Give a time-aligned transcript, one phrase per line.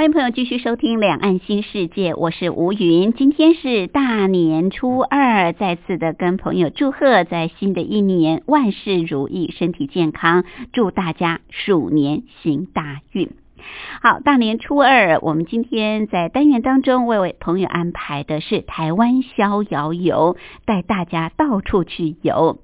[0.00, 3.12] 欢迎朋友继续收听《两岸新世界》，我是吴云。
[3.12, 13.28] 今天是大年初二，再次的跟朋友祝贺，在新的一年万事如意，身体健康，祝大家鼠年行大运。
[14.02, 22.58] 好，大年初二，我们今天在单元当中为朋友安排的是台湾逍遥游，带大家到处去游。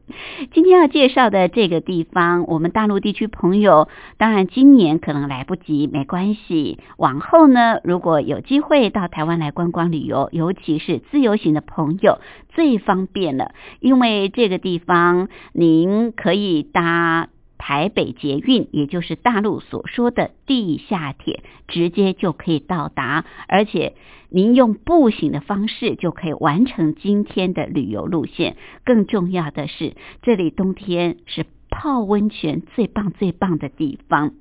[0.53, 6.79] 今天要介绍的这个地方，我们大陆地区朋友，当然今年可能来不及，没关系。
[6.97, 17.29] 往后呢，如果有机会到台湾来观光旅游，尤其是自由行的朋友，最方便了，因为这个地方您可以搭。
[17.59, 23.95] 台北捷运，也就是大陆所说的地下铁，直接就可以到达，而且
[24.29, 28.57] 您用步行的方式就可以完成今天的旅游路线。
[28.85, 34.33] 更重要的是，这里冬天是泡温泉最棒最棒的地方。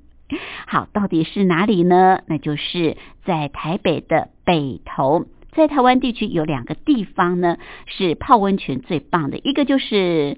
[0.66, 2.20] 好，到底是哪里呢？
[2.26, 5.26] 那就是在台北的北投。
[5.52, 10.36] 在台湾地区有两个地方呢，是泡温泉最棒的，一个就是。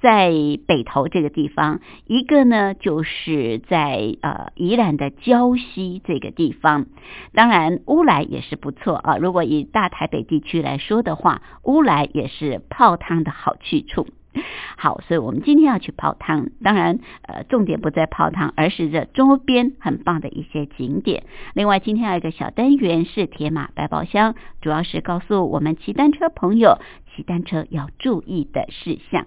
[0.00, 0.30] 在
[0.66, 6.86] 北投这个地方，一个呢就是在呃宜兰的礁溪这个地方，
[7.32, 9.16] 当然乌来也是不错啊。
[9.16, 14.06] 如果以大台北地区来说的话，乌来也是泡汤的好去处。
[14.76, 21.24] 好，所以我们今天要去泡汤，当然呃重点不在泡汤，而是这周边很棒的一些景点。
[21.54, 26.78] 另外，今天还有一个小单元是铁马百宝箱，主要是告诉我们骑单车朋友
[27.14, 29.26] 骑单车要注意的事项。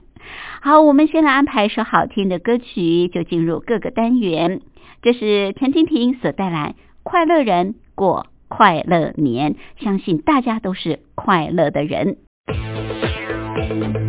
[0.61, 4.61] 好，我们先来安排一首好听的歌曲，就进入各个单元。
[5.01, 12.16] 这是陈婷婷所带来《快乐人过快乐年》，相信大家都是快乐的人。
[13.55, 14.03] 人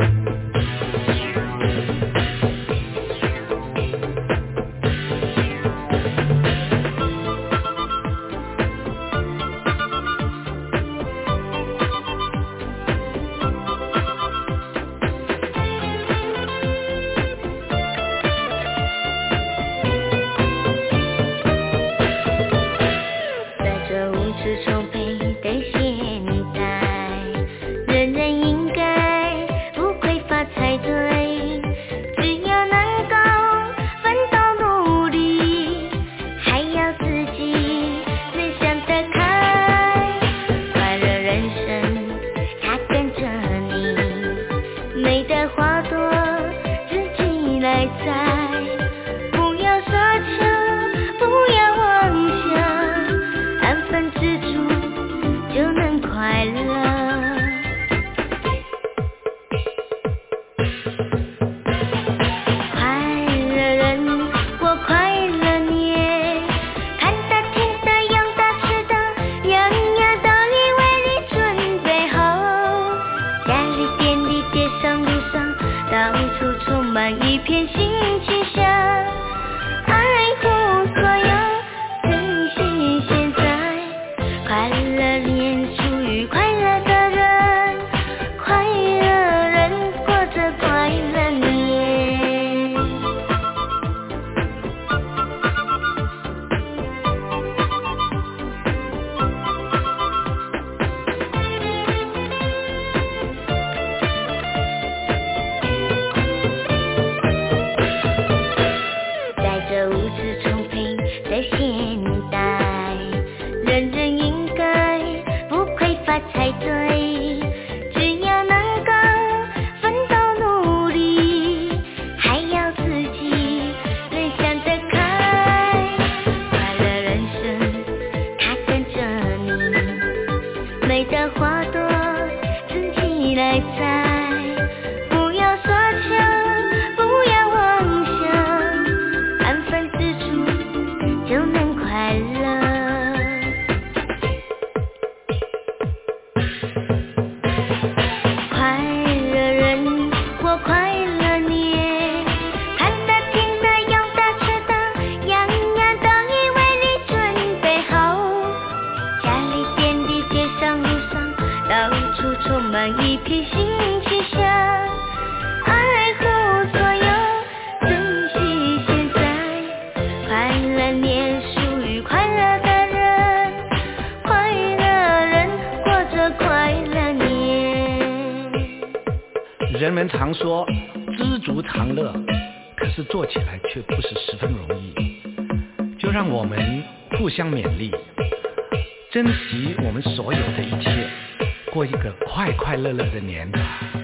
[193.14, 194.03] 这年代。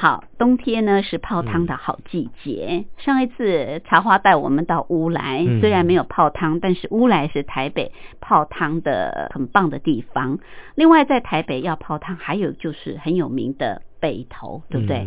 [0.00, 2.84] 好，冬天呢是泡汤的好季节。
[2.98, 7.90] 上一次茶花带我们到乌来，嗯虽然没有泡汤，但是乌来是台北
[8.20, 10.38] 泡汤的很棒的地方。
[10.76, 15.04] 另外，在台北要泡汤，还有就是很有名的北投，对不对？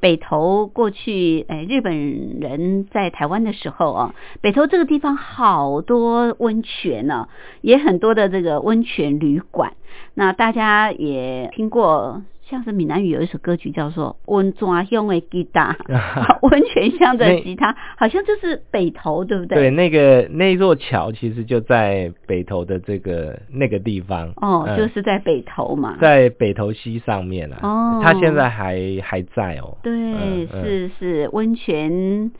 [0.00, 7.28] 北投过去，哎，日本人在台湾的时候啊，北投这个地方好多温泉呢、
[7.60, 9.74] 也很多的这个温泉旅馆。
[10.14, 15.72] 那大家也听过，像是闽南语有一首歌曲叫做《温抓乡的吉他》，
[16.50, 19.56] 温泉乡的吉他，好像就是北投，对不对？
[19.56, 25.96] 对，那个那座桥其实就在北投的这个那个地方，哦，嗯就是在北投嘛。
[26.00, 27.58] 在北投溪上面啊。
[27.62, 29.76] 哦它现在还还在哦。
[29.82, 32.32] 对，嗯嗯是是温泉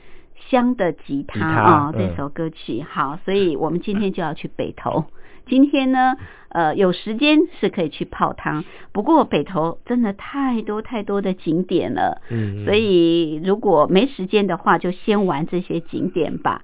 [0.49, 5.05] 乡的吉他啊、嗯这首歌曲好，所以我们今天就要去北投。
[5.47, 6.17] 今天呢，
[6.50, 16.62] 呃，有时间是可以去泡汤，不过北投真的太多太多的景点了，嗯，嗯所以如果没时间的话，就先玩这些景点吧。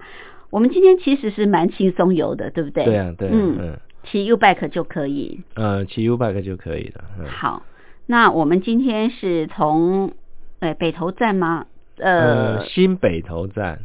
[0.49, 2.85] 我们今天其实是蛮轻松游的，对不对？
[2.85, 5.41] 对啊，对啊，嗯，嗯骑 U bike 就可以。
[5.55, 7.03] 呃，骑 U bike 就可以了。
[7.19, 7.63] 嗯好，
[8.05, 10.13] 那我们今天是从
[10.59, 11.65] 呃北投站吗？
[11.97, 13.79] 呃，新北投站，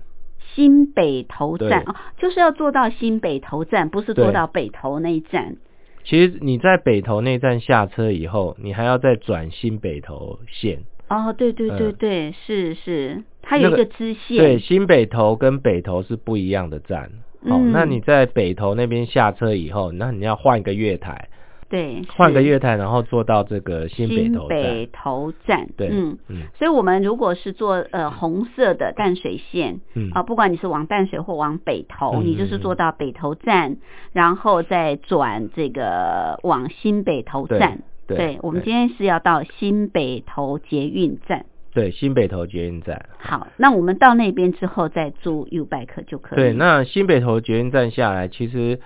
[0.55, 5.57] 新北投站哦，就是要坐到新北投站，不是坐到北投那一站。
[6.05, 10.81] 其实你在北投那站下车以后，你还要再转新北投线。
[11.09, 14.39] 哦，对对对嗯对，是是，它有一个个支线。
[14.39, 17.11] 对，新北投跟北投是不一样的站。
[17.49, 21.29] 好、嗯那你在北投那边下车以后，那你要换一个月台，
[21.73, 24.59] 对，换个月台，然后坐到这个新北新投站。
[24.59, 25.71] 北投站。
[25.75, 26.19] 对，嗯。
[26.29, 33.79] 嗯所以，我们如果是坐呃红色的淡水线嗯啊，不管你是往淡水或往北头，嗯你就是坐到北头站，
[34.13, 37.79] 然后再转这个往新北投对站。
[38.07, 41.47] 对我们今天是要到新北头捷运站。
[41.73, 43.07] 对，新北投捷运站。
[43.17, 46.39] 好，那我们到那边之后再租 U bike 就可以。
[46.39, 48.79] 对，那新北投捷运站下来，其实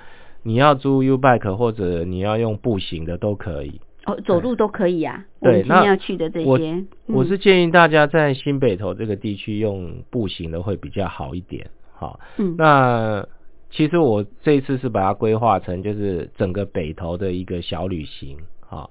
[0.46, 3.80] 你要租 U bike 或者你要用步行的都可以。
[4.04, 5.24] 哦，走路都可以啊。
[5.40, 11.68] 我对那们今天要去的这我些，嗯我是建议大家在新北投这个地区用步行的会比较好一点。
[11.92, 13.26] 好，嗯那
[13.70, 18.38] 其实我这一次是把它规划成就是整个北投的一个小旅行。
[18.60, 18.90] 好，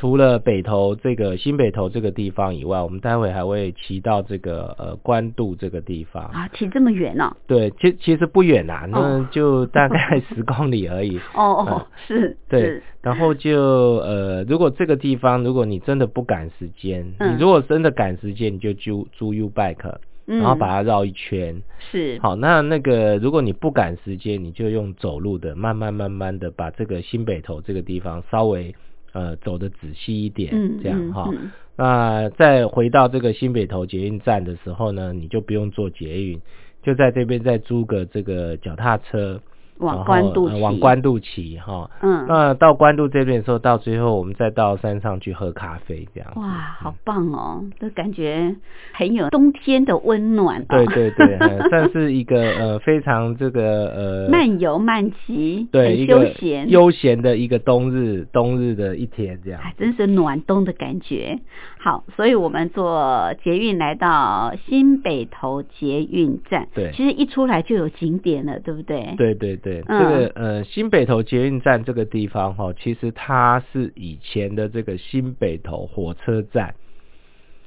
[0.00, 6.24] 除了北投这个新北投这个地方以外，我们待会还会骑到这个呃关渡这个地方。
[6.24, 7.30] 啊，骑这么远哦。
[7.46, 11.18] 对，其其实不远啊，哦那就大概十公里而已。
[11.34, 13.60] 哦 哦，是对，，然后就
[13.96, 21.62] 呃，如果这个地方，如果你真的不赶时间，嗯你如果真的赶时间，你就租租 U bike，嗯然后把它绕一圈。
[21.78, 28.74] 是好，那那个如果你不赶时间，你就用走路的，慢慢慢慢的把这个新北头这个地方稍微
[29.12, 31.28] 呃走的仔细一点，嗯嗯这样哈。
[31.32, 36.38] 嗯那再回到这个新北投捷运站的时候呢，你就不用坐捷运，
[36.82, 39.40] 就在这边再租个这个脚踏车，
[39.80, 41.90] 往然后关渡往关渡骑哈。
[42.02, 46.30] 嗯，那到关渡这边的时候，到最后我们再到山上去喝咖啡，这样。
[46.36, 47.64] 哇，好棒哦！
[47.78, 48.54] 这感觉
[48.92, 50.64] 很有冬天的温暖、哦。
[50.68, 61.38] 对对对，呃算是一个 呃非常这个呃漫游漫骑，对休闲，悠闲的一个冬日冬日的一天这样还，真是暖冬的感觉。
[61.82, 66.92] 好，所以我们坐捷运来到新北投捷运站，对。
[66.92, 69.98] 其实一出来就有景点了，对不对？，对对对，嗯。
[69.98, 76.74] 这个呃新北投捷运站这个地方哈，其实它是以前的这个新北投火车站。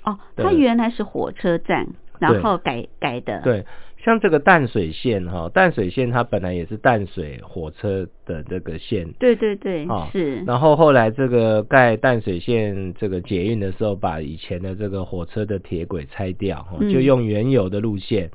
[0.03, 1.87] 哦，它原来是火车站，
[2.19, 2.41] 然对。
[2.43, 3.65] 后改改的，，对，
[4.03, 18.29] 像这个淡水线哈，淡水线它本来也是淡水火车的这个线，对对对，哦是，然后后来这个盖淡水线这个捷运的时候，把以前的这个火车的铁轨拆掉，哈嗯就用原有的路线。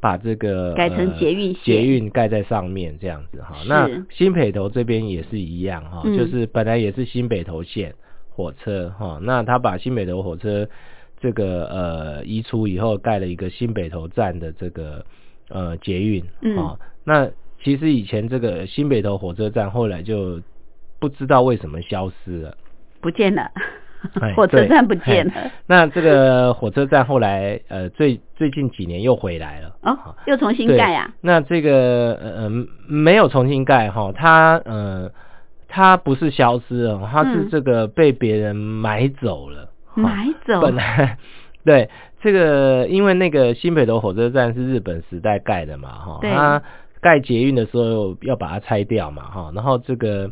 [0.00, 3.56] 把这个改成呃捷运线捷运盖在上面这样子哈。
[3.66, 7.94] 那新北投这边也是一样哈，嗯就是本来也是新北投线
[8.30, 10.66] 火车哈，那他把新北投火车
[11.20, 15.04] 这个呃移出以后，盖了一个新北投站的这个
[15.48, 16.78] 呃捷运嗯哈。
[17.04, 17.28] 那
[17.62, 20.40] 其实以前这个新北投火车站后来就
[20.98, 22.56] 不知道为什么消失了。
[23.00, 23.50] 不见了
[24.20, 29.76] 哎， 火车站不见哎了，那这个火车站后来呃最最近几年又回来了。
[29.82, 32.50] 哦，又重新盖啊，那这个呃呃
[32.86, 35.10] 没有重新盖哈，它呃
[35.68, 39.69] 它不是消失了，它是嗯这个被别人买走了。
[39.94, 41.18] 哈买走，本来
[41.64, 46.30] 对这个，因为那个新北投火车站是日本时代盖的嘛，哈，对。
[46.30, 46.62] 它
[47.00, 50.30] 盖捷运的时候要把它拆掉嘛，哈，然后这个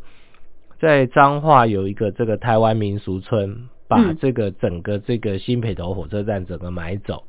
[0.78, 4.16] 在彰化有一个这个台湾民俗村，把嗯。
[4.20, 7.24] 这个整个这个新北投火车站整个买走，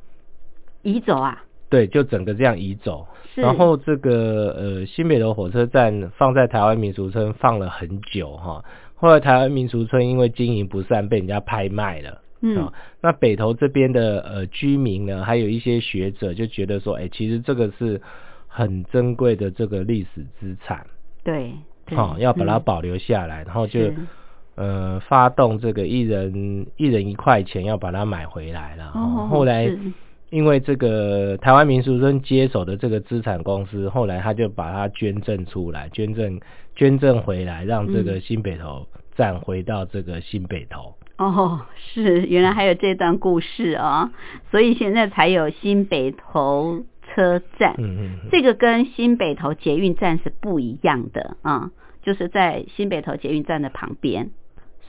[0.82, 3.08] 移走啊，对，就整个这样移走。
[3.36, 8.66] 然后这个呃新北投火车站放在台湾民俗村放了很久哈，
[9.00, 12.22] 后来台湾民俗村因为经营不善被人家拍卖了。
[12.42, 18.02] 嗯啊，那北投这边的呃居民呢，还有一些学者就觉得说，哎、其实这个是
[18.48, 20.88] 很珍贵的这个历史资产，
[21.22, 21.52] 对，
[21.86, 23.94] 对哈、要把它嗯保留下来，然后就是
[24.56, 28.92] 呃发动这个一人一人一块钱要把它买回来了。
[28.96, 29.70] 哦，后来
[30.30, 36.40] 因为这个台湾民俗村接手的这个资产公司，后来他就把它捐赠出来，捐赠
[36.80, 40.96] 捐赠回来，让这个嗯新北投站回到这个新北投。
[41.18, 44.12] 哦，是，原来还有这段故事哦，
[44.50, 47.76] 所以现在才有新北投车站。
[47.80, 48.30] 嗯嗯嗯。
[48.32, 51.72] 这个跟新北投捷运站是不一样的啊、
[52.02, 54.30] 就是在新北投捷运站的旁边。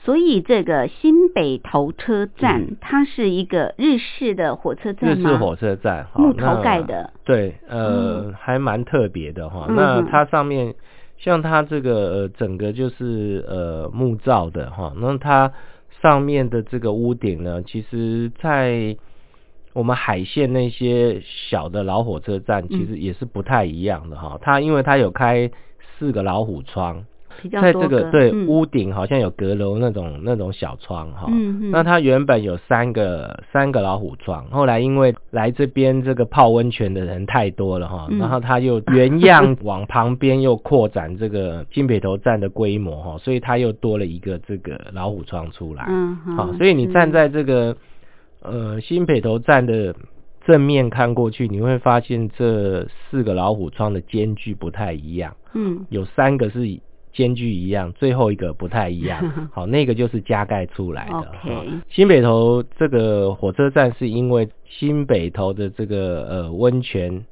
[0.03, 5.29] 所以这个新北投车站，嗯它是一个日式的火车站吗？
[5.29, 9.65] 日式火车站，哈木头那盖的对，呃，嗯还蛮特别的哈。
[9.67, 10.73] 嗯那它上面
[11.23, 15.53] 像它这个呃整个就是呃木造的哈，那它
[16.01, 18.97] 上面的这个屋顶呢，其实在
[19.73, 24.39] 我们海线那些小的老火车站，其嗯实也是不太一样的哈。
[24.41, 27.05] 它因为它有开四个老虎窗，
[27.51, 28.47] 在这个对嗯。
[28.47, 31.27] 屋顶好像有阁楼那种那种小窗哈，
[31.71, 38.19] 那它原本有三个三个老虎窗，后来因为来这边这个泡温泉的人太多了哈，嗯。
[38.19, 47.75] 然后它又原样往旁边又扩展这个新北头站的规模哈，所以它又多了一个这个老虎窗出来，嗯好，所以你站在这个
[48.41, 49.95] 呃新北头站的
[50.45, 55.35] 正面看过去，你会发现这四个老虎窗的间距不太一样。
[55.53, 55.85] 嗯。
[55.89, 56.67] 有三个是
[57.13, 59.19] 间距一样，最后一个不太一样。
[59.51, 61.31] 好，那个就是加盖出来的。
[61.89, 67.25] 新北投这个火车站是因为新北投的这个呃温泉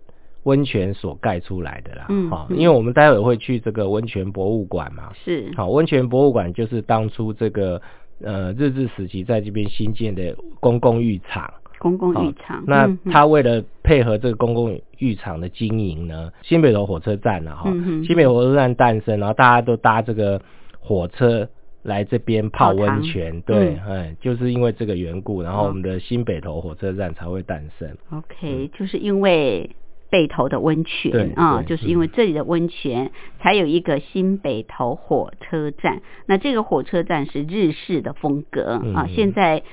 [0.43, 2.07] 温泉所盖出来的啦。
[2.29, 5.12] 好因为我们待会会去这个温泉博物馆嘛。
[5.24, 7.81] 是好，温泉博物馆就是当初这个
[8.21, 11.53] 呃日治时期在这边新建的公共浴场。
[11.79, 12.63] 公共浴场。
[12.67, 20.41] 那他为了配合这个公共浴场的经营呢，新北投火车站啊，哈、嗯新北火车站诞生，然后大家都搭这个
[20.79, 21.50] 火车
[21.81, 23.91] 来这边泡温泉，对，嗯。
[23.91, 27.98] 哎、就是因为这个缘故，然后哦我们的新北投火车站才会诞生。
[28.12, 29.69] OK，就是因为
[30.09, 36.01] 北投的温泉啊，对就是因为这里的温泉，才有一个新北投火车站。
[36.25, 39.63] 那这个火车站是日式的风格啊，现在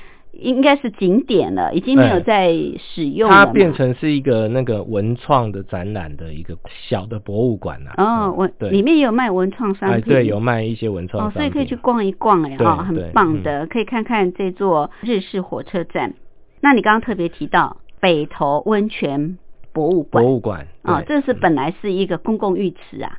[0.40, 3.44] 应该是景点了，已经没有哎在使用了嘛。
[3.44, 6.56] 它变成是一个那个文创的展览的一个
[6.88, 7.94] 小的博物馆啊。
[7.96, 11.40] 哦，嗯文对，里面有卖文创商哎，品，对，有卖一些文创哦，商品。
[11.40, 16.14] 所以可以去逛一逛哎，对哦，很棒的，可以看看这座日式火车站。
[16.60, 19.38] 那你刚刚特别提到北投温泉
[19.72, 20.24] 博物馆。
[20.24, 23.18] 博物馆哦，这是本来是一个公共浴池啊。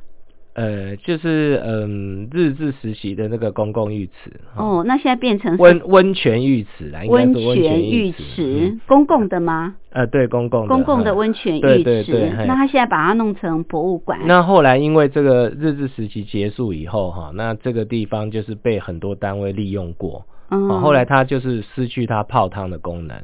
[0.58, 9.76] 呃，就是嗯，日治时期的那个公共浴池，哦，那现在变成温温泉浴池啦，应该温是温泉浴池，嗯，公共的吗？
[9.90, 11.84] 呃，对，公共的公共的嗯温泉浴池。
[11.84, 14.18] 对对嘿那他现在把它弄成博物馆。
[14.26, 23.16] 那后来因为这个日治时期结束以后哈，那这个地方就是被很多单位利用过，嗯，哦，后来它就是失去它泡汤的功能，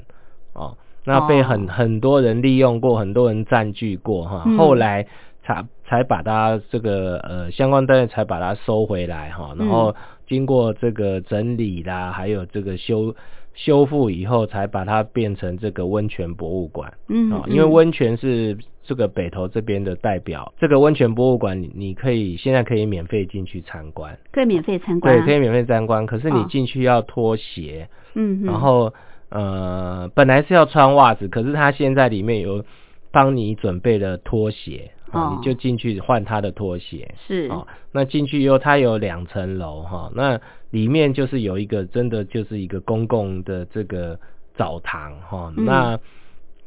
[0.52, 5.04] 哦，那被很、哦很多人利用过，很多人占据过哈，嗯后来
[5.42, 9.94] 才才把它这个呃相关单位才把它收回来哈，然后嗯
[10.26, 13.14] 经过这个整理啦，还有这个修
[13.54, 16.92] 修复以后，才把它变成这个温泉博物馆。
[17.08, 25.26] 嗯，因为温泉是这个北投这边的代表，这个温泉博物馆你你可以现在可以免费进去参观，可以免费参观对，啊。
[25.26, 28.92] 可以免费参观，可是你哦进去要脱鞋，嗯，嗯然后
[29.28, 32.64] 呃本来是要穿袜子，可是它现在里面有
[33.12, 37.14] 帮你准备了拖鞋，哦你就进去换他的拖鞋。
[37.26, 40.40] 是哦，那进去以后，它有两层楼哈，那
[40.70, 44.18] 里面就是有一个真的就是一个公共的这个
[44.54, 45.98] 澡堂哈，嗯那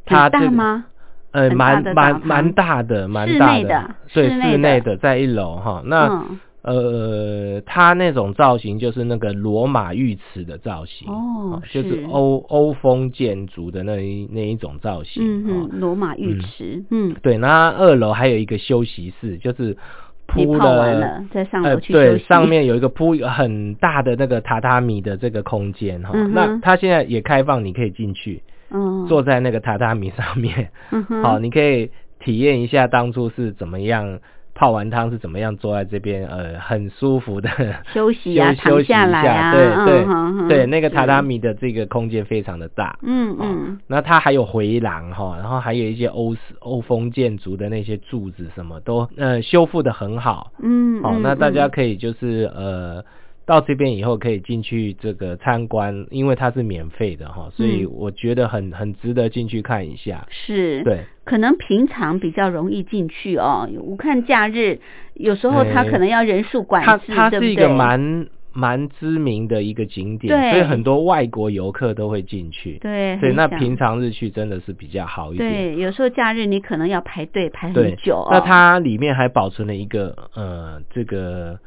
[0.05, 0.85] 它很这吗？
[1.31, 5.83] 呃，蛮蛮蛮大的，蛮大的对，室内室内的的在一楼哈。
[5.85, 11.89] 那、嗯呃，它那种造型就是那个罗马浴池的造型哦就是。
[11.89, 15.23] 是欧欧风建筑的那一那一种造型。
[15.23, 19.77] 哦嗯嗯，罗马浴嗯池，嗯，对，那二楼还有一个休息室，就是
[20.25, 28.41] 铺了再上对，上面有一个铺很大的那个榻榻米的这个空间哈、嗯那它现在也开放，你可以进去，
[28.71, 31.21] 嗯坐在那个榻榻米上面，嗯哼。
[31.23, 31.89] 好，你可以
[32.19, 34.19] 体验一下当初是怎么样
[34.57, 37.47] 泡完汤是怎么样坐在这边，呃，很舒服的
[37.93, 42.89] 休息啊 休休息一下，对对、对，那个榻榻米的这个空间非常的大。
[42.93, 50.51] 哦嗯嗯，那它还有回廊哈，然后还有一些欧式欧风建筑的那些柱子什么都呃修复的很好。
[50.63, 53.03] 嗯，好、嗯那大家嗯可以就是呃
[53.45, 60.25] 到这边以后可以进去这个参观，因为它是免费的哈，所以嗯我觉得很很值得进去看一下。
[60.29, 63.69] 是，对，可能平常比较容易进去哦。
[63.83, 64.79] 我看假日
[65.13, 72.79] 有时候他哎可能要人数管制，它是一个蛮蛮知名的一个景点，对所以很多外国游客都会进去。
[72.79, 75.51] 对，所以，那平常日去真的是比较好一点。
[75.51, 78.29] 对，有时候假日你可能要排队排很久哦。
[78.31, 81.59] 那它里面还保存了一个呃这个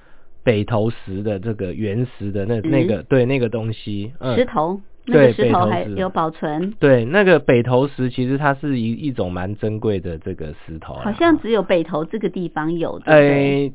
[0.43, 13.73] 北投石的这个原石的那那个对那个东西，嗯，石头，那对个石头还有保存，对，那个北投石其实它是一一种蛮珍贵的这个石头，好像只有北投这个地方有，对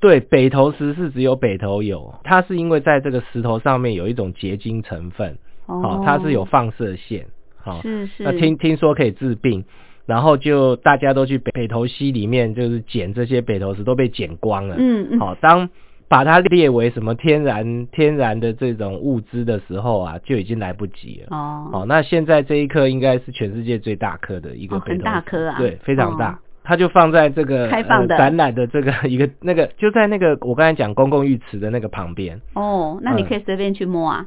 [0.00, 0.20] 不对？
[0.20, 7.26] 北投石是只有北投有，它是因为在这个石头上面有一种结晶成分，哦，它是有放射线，
[7.58, 9.62] 好、是是，那听听说可以治病，
[10.06, 15.68] 然后就大家都去北北投溪里面就是捡这些北投石，都被捡光了，嗯嗯，好、当
[16.10, 21.28] 把它列为什么天然天然的这种物资的时候啊，就已经来不及了。
[21.36, 25.56] 哦，哦，那现在这一颗应该是全世界最大颗的一个哦很大颗啊。
[25.56, 26.16] 对，非常哦。
[26.18, 26.36] 大。
[26.64, 28.16] 它就放在这个开放的。
[28.16, 32.40] 呃、展览的这个一个那个，就在那个我刚才讲公共浴池的那个旁边。
[32.54, 33.26] 哦，那你嗯。
[33.26, 34.26] 可以随便去摸啊，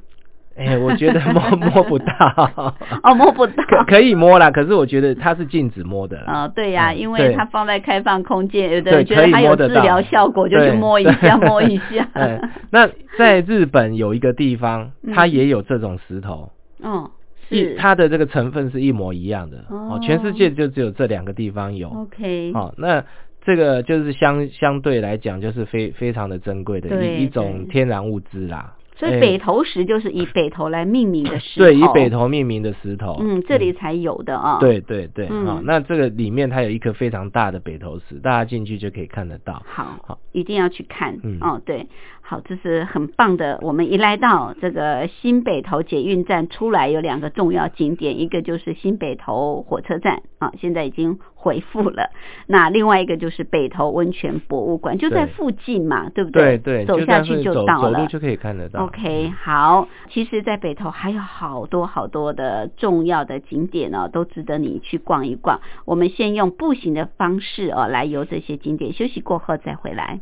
[0.56, 3.64] 哎、我觉得摸 摸不到，哦，摸不到。
[3.64, 6.44] 可可以摸啦，可是我觉得它是禁止摸的啊。
[6.44, 12.08] 哦，对呀、嗯因为它放在开放空间，有的觉得它有治疗效果，就去摸一下， 摸一下。
[12.14, 12.40] 哎，
[12.72, 12.88] 那
[13.18, 16.52] 在日本有一个地方，它嗯也有这种石头，
[16.84, 17.10] 嗯，
[17.50, 17.76] 一是。
[17.76, 19.66] 它的这个成分是一模一样的。
[19.70, 21.90] 哦全世界就只有这两个地方有。
[21.90, 23.04] OK，哦，那
[23.44, 28.74] 这个就是相相对来讲，就是非非常的珍贵的一一种天然物资啦。
[28.96, 31.66] 所以哎北投石就是以北投来命名的石头。
[31.66, 32.14] 对以北。
[32.14, 34.58] 投命名的石头，嗯，这里才有的啊。
[34.60, 39.64] 对对对，嗯好、那这个里面它有一颗非常大的北投石，大家进去就可以看得到。
[39.66, 41.18] 好好，一定要去看。
[41.24, 41.88] 嗯哦，对，
[42.22, 43.58] 好，这是很棒的。
[43.64, 52.10] 我们一来到这个新北投捷运站出来，有两个重要景点，一个就是新北投火车站啊，现在已经恢复了。
[52.48, 56.86] 那另外一个就是北投温泉博物馆，就在附近嘛，对不对对？
[56.86, 58.08] 对，走下去就就到了走走路。
[58.08, 58.86] 就可以看得到。
[58.86, 65.60] OK，好，其实，在北投还有好多好多的重要的景点哦，都值得你去逛一逛。
[65.86, 70.22] 我们先用步行的方式哦，来游这些景点，休息过后再回来。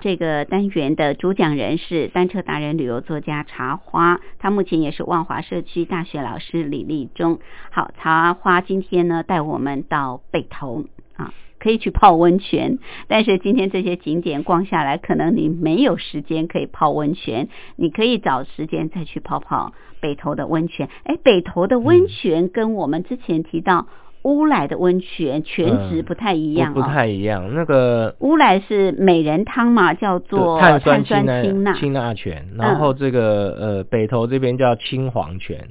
[0.00, 7.38] 这个单元的主讲人是单车达人、旅游作家茶花，他目前也是万华社区大学老师李立忠。
[7.70, 10.86] 好，茶花今天呢带我们到北投
[11.16, 20.88] 啊，可以去泡温泉，但是今天这些景点逛下来，可能你没有时间可以泡温泉，你可以找时间再去泡泡北投的温泉。
[21.04, 23.86] 哎，北投的温泉跟我们之前提到
[24.22, 27.54] 乌来的温泉全质嗯不太一样哦，不不太一样。
[27.54, 31.72] 那个乌来是美人汤嘛，叫做碳酸酸氢氢钠。
[31.74, 35.64] 氢钠泉，然后这个呃北投这边叫青黄泉，对，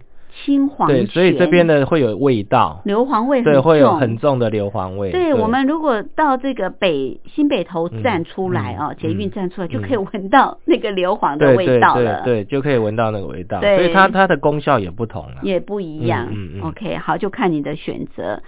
[0.45, 5.11] 青黄泉，所以这边的会有味道，硫磺味很对，会有很重的硫磺味。
[5.11, 15.37] 对我们如果到这个北新北头站嗯出来嗯哦，捷运嗯站出来就嗯可以闻到那个硫磺的味对对道了，对对，就可以闻到那个味道，对所以它它的功效也不同了。
[15.43, 16.27] 也不一样。
[16.31, 18.41] 嗯嗯嗯 OK，好，就看你的选择。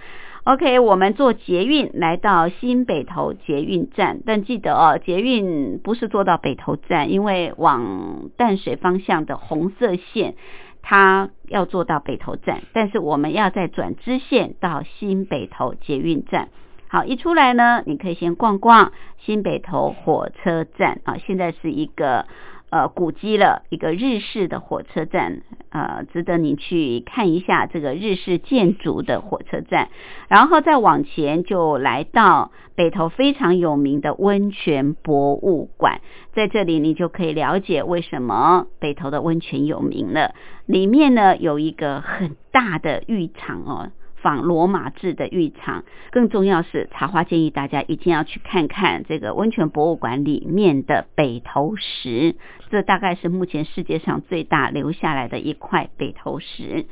[0.44, 10.34] OK，我们坐捷运来到新北投捷运站，但记得哦，捷运不是坐到北投站，因为往淡水方向的红色线，
[10.82, 16.48] 它要坐到北投站，但是我们要再转支线到新北投捷运站。
[16.88, 22.26] 好，一出来呢，你可以先逛逛新北投火车站啊，现在是一个
[22.72, 29.90] 呃古迹了，一个日式的火车站，呃，值得你去看一下这个日式建筑的火车站。
[30.28, 36.00] 然后再往前就来到北投非常有名的温泉博物馆，
[36.32, 40.34] 在这里你就可以了解为什么北投的温泉有名了。
[40.64, 43.90] 里面呢有一个很大的浴场哦。
[44.22, 52.36] 仿罗马制的浴场，更重要是茶花建议大家一定要去看看这个温泉博物馆里面的北投石，
[52.70, 56.86] 这大概是目前世界上最大留下来的一块北投石。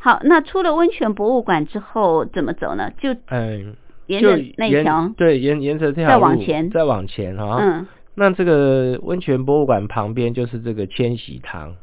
[0.00, 2.90] 好，那出了温泉博物馆之后怎么走呢？
[2.98, 7.56] 就嗯，沿着那沿条，对沿沿着这条再往前再往前哈。
[7.60, 11.76] 嗯，那这个温泉博物馆旁边就是这个千禧汤，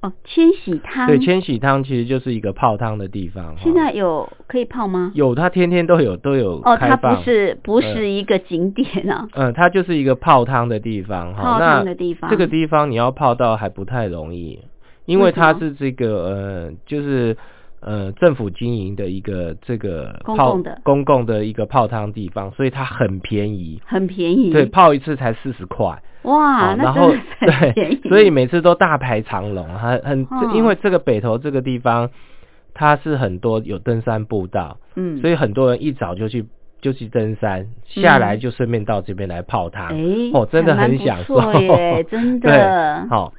[0.00, 3.56] 哦，千禧汤，对，千禧汤其实就是一个泡汤的地方。
[3.58, 5.10] 现在有可以泡吗？
[5.14, 6.96] 有，它天天都有都有哦，它。
[6.96, 11.42] 不是不是一个景点啊，嗯，它就是一个泡汤的地方哈。
[11.42, 12.30] 泡那汤的地方。
[12.30, 14.60] 这个地方你要泡到还不太容易，
[15.04, 17.36] 因为它是这个呃，就是
[17.80, 20.80] 呃政府经营的一个这个泡公共的。
[20.84, 23.80] 公共的一个泡汤地方，所以它很便宜。
[23.86, 26.02] 很便宜，对，泡一次才四十块。
[26.22, 32.10] 哇，哦然后 对，所以每次都大排长龙，很很、嗯因为这个北投这个地方，
[32.74, 36.44] 它是很多有登山步道，嗯，所以很多人一早就去
[36.82, 41.40] 就去登山，下来就顺便到这边来泡汤，哎，哦，真的很享受。
[41.40, 43.32] 错耶，真的， 好、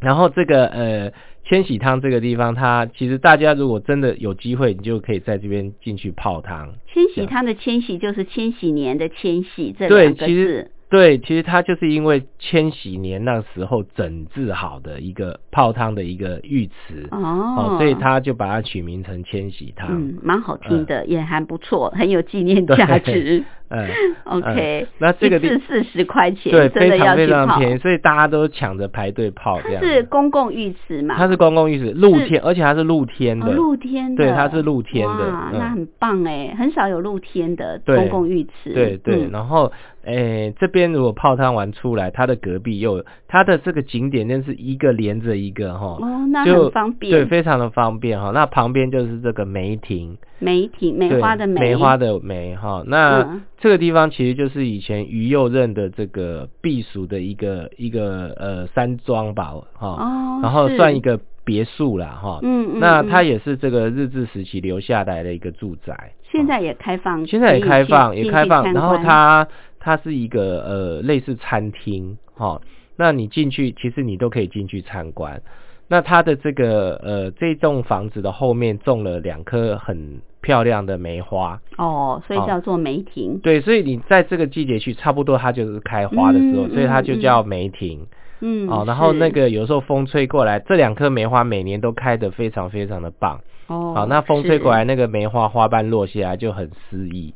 [0.00, 1.12] 然后这个呃
[1.44, 6.74] 千禧汤这个地方，它其实大家如果真的有机会，你就可以在这边进去泡汤。
[6.86, 19.88] 千禧汤的千禧就是千禧年的千禧这个其实字，对，其实它就是因为千禧年那时候整治好的一个泡汤的一个浴池哦所以他就把它取名成千禧汤。
[19.90, 23.44] 嗯，蛮好听的，也还不错，很有纪念价值。
[23.70, 23.88] 嗯
[24.24, 27.26] OK，嗯那这个地一次四十块钱，对，非常非。
[27.26, 29.82] 常便宜，所以大家都抢着排队泡这它样。
[29.82, 31.14] 是公共浴池嘛？
[31.16, 33.46] 它是公共浴池，露天，而且它是露天的。
[33.46, 38.72] 哦露天的，对它是露天的哇，嗯那很棒哎，很少有露天的公共浴池。
[38.72, 39.72] 对对，嗯然后
[40.04, 45.96] 诶、这边如果泡汤完出来，它的隔壁又有它的这个景点，真是一个连着一个哈。
[45.98, 47.10] 哦，那就很方便。
[47.10, 48.30] 对，非常的方便哈。
[48.34, 52.84] 那旁边就是这个梅亭，梅亭，梅花的梅，梅花的梅哈。
[52.86, 59.88] 那、嗯这个地方其实就是以前于右任的这个避暑的一个一个呃山庄吧哈。
[59.88, 62.40] 哦，然后算一个别墅啦哈。
[62.42, 66.12] 嗯嗯那嗯它也是这个日治时期留下来的一个住宅。
[66.30, 69.48] 现在也开放，现在也开放，也开放，然后它
[69.80, 72.60] 它是一个呃类似餐厅哈、
[72.96, 75.40] 那你进去其实你都可以进去参观。
[75.88, 83.38] 那它的这个呃这栋房子的后面种了两棵很漂亮的梅花，哦，所以哦叫做梅亭。
[83.38, 88.06] 对，所以你在这个季节去，差不多它就是开花的时候，嗯所以它就嗯叫梅亭。
[88.40, 93.40] 嗯，哦，然后那个有时候风吹过来，这两棵梅花每年都开得非常非常的棒。
[93.68, 97.32] 哦，好，那风吹过来，那个梅花花瓣落下来就很诗意。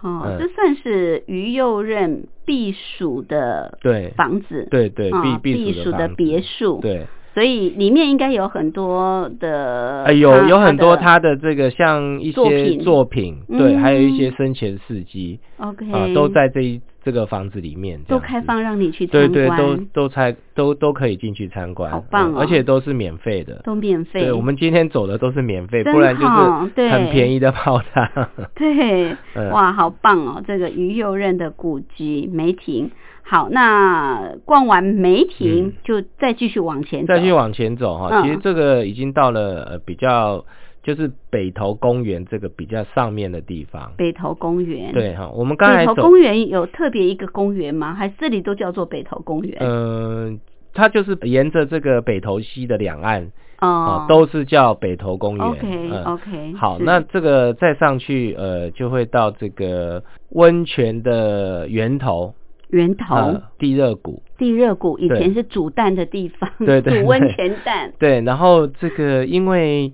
[0.00, 23.60] 哦，嗯这算是于右任避暑的对房子，对对，啊避避暑的别墅，，对，所以里面应该有很多的，哎，有有很多他的这个像一作些品作品，对，嗯还有一些生前事迹 OK 啊，都在这一这个房子里面，这都样子开放让你去对参观，对对，都都参都都可以进去参观，好棒哦嗯而且都是免费的。
[23.64, 24.22] 都免费。
[24.22, 28.28] 对，我们今天走的都是免费，真不然就好对是很便宜的泡汤。
[28.54, 30.42] 对， 嗯哇，好棒哦！
[30.46, 32.90] 这个于右任的古籍梅亭。
[33.28, 40.44] 好，那逛完梅亭、嗯就再继续往前走，再去往前走哈，嗯其实这个已经到了呃比较
[40.84, 43.90] 就是北投公园这个比较上面的地方。
[43.96, 44.92] 北投公园。
[44.92, 47.92] 对哈，我们刚才走，北投公园有特别一个公园吗？
[47.94, 49.58] 还是这里都叫做北投公园？
[49.60, 50.38] 嗯、
[50.72, 55.44] 它就是沿着这个北投溪的两岸哦，都是叫北投公园。
[55.44, 55.60] OK
[55.90, 62.34] 嗯 OK，好，那这个再上去，呃，就会到这个温泉的源头，
[62.68, 64.22] 源头、呃，地热谷。
[64.38, 67.92] 地热谷以前是煮蛋的地方，对对 煮温泉蛋。
[67.98, 69.92] 对，然后这个因为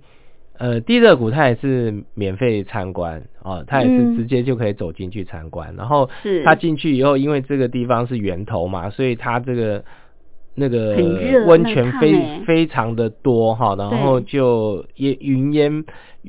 [0.59, 5.75] 呃地热谷它也是免费参观哦，它也是嗯直接就可以走进去参观。
[5.77, 9.85] 然后是它进去以后，因为这个地方是源头嘛，所以它这个
[10.55, 10.97] 那个
[11.47, 12.43] 温泉非欸。
[12.47, 15.85] 非常的多哈，然后就烟云烟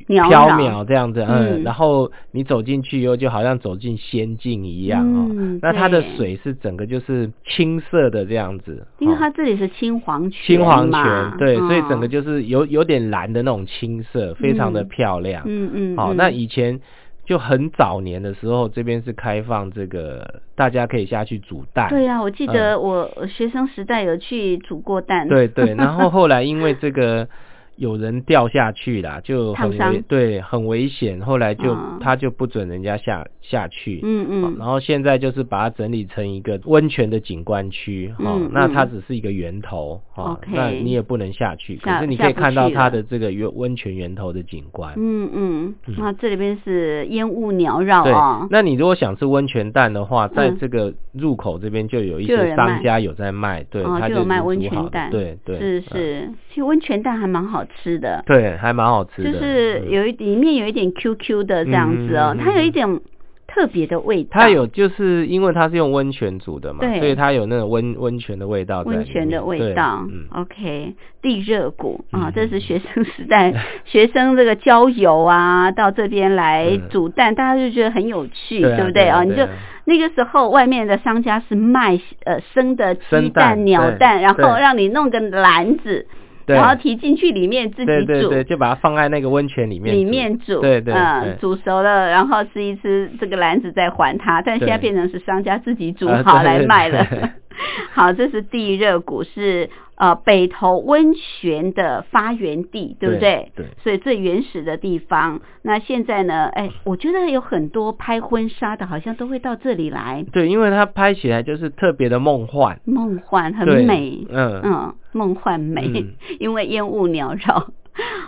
[0.07, 5.27] 缭飘渺这样子，嗯嗯，然后你走进去以后，就好像走进仙境一样哦。
[5.31, 9.17] 嗯那它的水是整个就是青色的这样子，因为哦。
[9.19, 14.87] 它这里是青黄泉青黄泉，对，所以整个嗯就是有有点蓝的那种青色，非常的嗯。
[14.87, 15.43] 漂亮。
[15.45, 16.17] 嗯嗯，好、嗯。
[16.17, 16.79] 那以前
[17.25, 21.89] 就很早年的时候，这边是开放这个大家可以下去煮蛋。
[21.89, 25.27] 对啊，我记嗯得我学生时代有去煮过蛋。
[25.27, 27.27] 对对，然后后来因为这个
[27.75, 31.99] 有人掉下去啦，就很危对很危险，后来就、嗯。
[31.99, 34.01] 他就不准人家下下去。
[34.03, 38.49] 嗯嗯，然后现在就是把它整理成一个温泉的景观区，哈、嗯。
[38.53, 44.93] 那它嗯只是一个源头，哈、那你也不能下去，可是你可以看到它的这个源温泉源头的景观。
[44.97, 45.75] 嗯嗯。
[45.87, 48.47] 嗯，那这里边是烟雾缭绕对哦，。
[48.49, 62.99] 那你如果想吃温泉蛋的话，在嗯这个入口这边就有一些商家有在卖，对，他，就有卖温泉蛋，对对，是嗯是，其实温泉蛋还蛮好吃的，对，还蛮好吃就的，就是有一里面有一点 QQ 的这样子哦，它有一点
[63.47, 70.05] 特别的味道，它有就是因为它是用温泉煮的嘛，所以它有那种温温泉的味道温泉的味道。
[70.09, 73.53] 嗯，OK，地热谷啊，嗯这是学生时代
[73.85, 79.07] 学生这个郊游啊，到这边来嗯煮蛋，大家就觉得很有趣，对啊不对？
[79.07, 79.23] 啊？
[79.23, 79.47] 你就
[79.85, 86.07] 那个时候外面的商家是卖呃生的鸡生蛋鸟蛋，然后让你弄个篮子，对
[86.45, 88.05] 然后提进去里面自己煮。
[88.05, 94.41] 对对对，就把它放在那个温泉里面里面煮，对对嗯，煮熟了，然后吃一吃，这个篮子再还他。
[94.41, 97.29] 但现在变成是商家自己煮啊好来卖了对。
[97.93, 103.51] 好，这是地热谷，是呃北投温泉的发源地，对不对？
[103.55, 105.41] 对对所以最原始的地方。
[105.61, 106.45] 那现在呢？
[106.47, 114.25] 哎，我觉得有很多拍婚纱的，好像都会到这里来，对，因为它拍起来就是特别的梦幻，梦幻很美。
[114.29, 117.67] 嗯嗯，梦幻美，嗯 因为烟雾缭绕。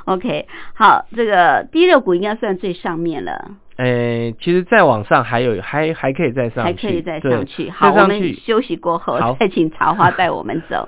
[0.05, 7.69] OK，好，这个地热谷应该算最上面了，诶，其实再往上还有还还可以再上去，还可以再上去。
[7.69, 10.87] 好，我们休息过后再请 茶花带我们走。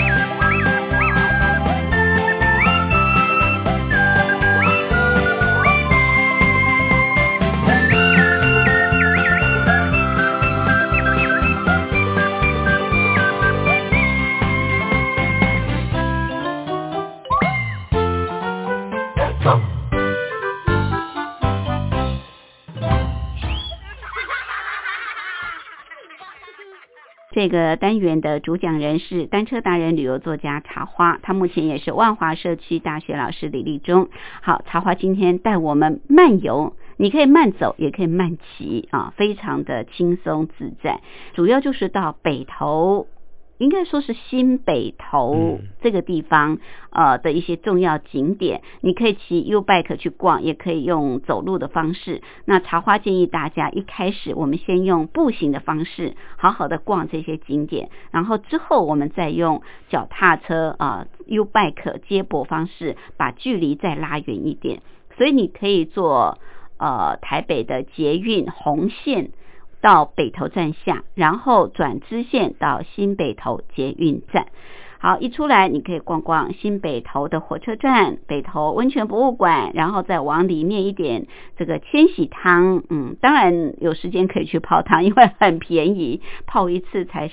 [27.41, 34.09] 这个单元的主讲人是单车达人、旅游作家茶花，他目前也是万华社区大学老师李立忠。
[34.43, 41.01] 好，茶花今天带我们漫游，你可以慢走，也可以慢骑啊，非常的轻松自在。
[41.33, 43.07] 主要就是到北投。
[43.61, 46.57] 应该说是新北投这个地方，
[46.89, 52.23] 呃的一些重要景点，你可以骑 U bike 去逛，也可以用走路的方式。
[52.45, 64.81] 那茶花建议大家一开始我们先用步行的方式，好好的逛这些景点，然后之后我们再用脚踏车啊 U bike 接驳方式，把距离再拉远一点。
[65.17, 66.39] 所以你可以坐
[66.79, 69.29] 呃台北的捷运红线。
[69.81, 74.47] 到北投站下，然后转支线到新北投捷运站。
[74.99, 81.25] 好，一出来你可以逛逛新北投的火车站、北投温泉博物馆，然后再往里面一点，
[81.57, 82.83] 这个千禧汤。
[82.87, 87.31] 嗯，当然有时间可以去泡汤， 因为很便宜，泡一次才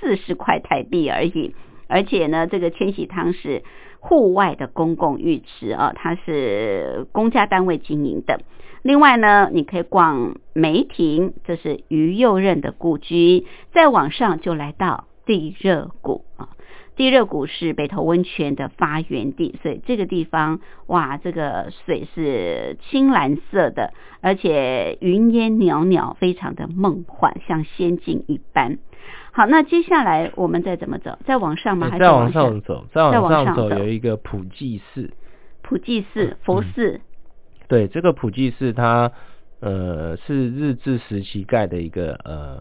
[0.00, 1.54] 四十块台币而已。
[1.88, 3.64] 而且呢，这个千禧汤是
[3.98, 8.40] 户外的公共浴池啊，它是公家单位经营的。
[8.82, 13.46] 另外呢，你可以逛梅亭，这是于右任的故居。
[13.72, 16.48] 再往上就来到地热谷啊，
[16.96, 28.78] 地热谷是北投温泉的发源地，所以这个地方哇，这个水是青蓝色的，而且云烟袅袅，非常的梦幻，像仙境一般。
[29.32, 31.18] 好，那接下来我们再怎么走？
[31.26, 31.88] 再往上吗？
[31.90, 35.10] 还是再往上走，再往上走有一个普济寺。
[35.62, 37.02] 普济寺、佛寺。
[37.70, 39.12] 对，这个普济寺它
[39.60, 42.60] 呃是日治时期盖的一个呃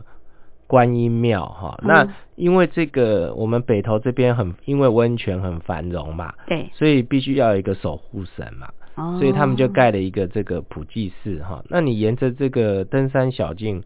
[0.67, 1.79] 观音庙哈。
[1.81, 11.63] 那因为这个我们北投这边很因为温泉很繁荣嘛，对，所以必须要有一个守护神嘛，哦所以他们就盖了一个这个普济寺哈。
[11.69, 13.81] 那你沿着这个登山小径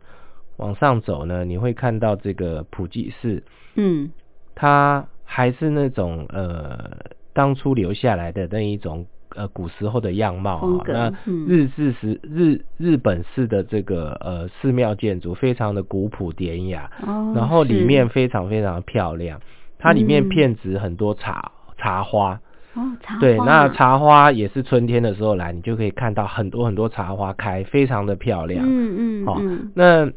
[0.58, 3.42] 往上走呢，你会看到这个普济寺，
[3.76, 4.12] 嗯
[4.56, 6.98] 它还是那种呃
[7.34, 9.06] 当初留下来的那一种
[9.36, 10.86] 呃古时候的样貌啊。
[10.88, 19.40] 那嗯日式时日日本式的这个呃寺庙建筑非常的古朴典雅，哦，然后里面非常非常漂亮，
[19.80, 22.40] 它里面嗯片植很多茶茶花。
[22.76, 28.66] 哦茶对，那茶花也是春天的时候来，你就可以看到很多很多茶花开，非常的漂亮。
[28.68, 30.12] 嗯嗯好嗯那